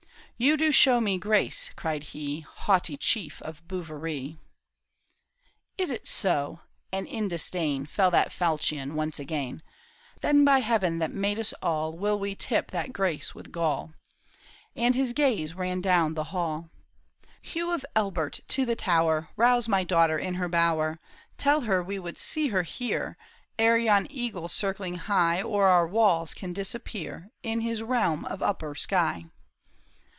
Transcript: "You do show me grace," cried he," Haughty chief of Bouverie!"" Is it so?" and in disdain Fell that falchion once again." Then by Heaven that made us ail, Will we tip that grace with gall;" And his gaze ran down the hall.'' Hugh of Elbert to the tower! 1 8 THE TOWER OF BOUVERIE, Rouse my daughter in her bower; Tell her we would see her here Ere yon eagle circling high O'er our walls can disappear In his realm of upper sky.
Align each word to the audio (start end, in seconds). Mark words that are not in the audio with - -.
"You 0.51 0.57
do 0.57 0.71
show 0.71 0.99
me 0.99 1.19
grace," 1.19 1.69
cried 1.75 2.01
he," 2.03 2.39
Haughty 2.63 2.97
chief 2.97 3.43
of 3.43 3.61
Bouverie!"" 3.67 4.39
Is 5.77 5.91
it 5.91 6.07
so?" 6.07 6.61
and 6.91 7.05
in 7.05 7.27
disdain 7.27 7.85
Fell 7.85 8.09
that 8.09 8.33
falchion 8.33 8.95
once 8.95 9.19
again." 9.19 9.61
Then 10.21 10.43
by 10.43 10.61
Heaven 10.61 10.97
that 10.97 11.13
made 11.13 11.37
us 11.37 11.53
ail, 11.63 11.95
Will 11.95 12.19
we 12.19 12.33
tip 12.33 12.71
that 12.71 12.91
grace 12.91 13.35
with 13.35 13.51
gall;" 13.51 13.93
And 14.75 14.95
his 14.95 15.13
gaze 15.13 15.53
ran 15.53 15.79
down 15.79 16.15
the 16.15 16.23
hall.'' 16.33 16.71
Hugh 17.43 17.71
of 17.71 17.85
Elbert 17.95 18.39
to 18.47 18.65
the 18.65 18.75
tower! 18.75 19.03
1 19.05 19.17
8 19.17 19.17
THE 19.17 19.17
TOWER 19.17 19.17
OF 19.17 19.21
BOUVERIE, 19.37 19.45
Rouse 19.53 19.67
my 19.67 19.83
daughter 19.83 20.17
in 20.17 20.33
her 20.33 20.49
bower; 20.49 20.99
Tell 21.37 21.61
her 21.61 21.83
we 21.83 21.99
would 21.99 22.17
see 22.17 22.47
her 22.47 22.63
here 22.63 23.15
Ere 23.59 23.77
yon 23.77 24.07
eagle 24.09 24.47
circling 24.47 24.95
high 24.95 25.39
O'er 25.43 25.67
our 25.67 25.87
walls 25.87 26.33
can 26.33 26.51
disappear 26.51 27.29
In 27.43 27.61
his 27.61 27.83
realm 27.83 28.25
of 28.25 28.41
upper 28.41 28.73
sky. 28.73 29.25